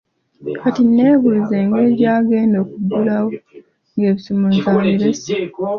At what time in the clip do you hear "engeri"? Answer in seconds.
1.61-1.89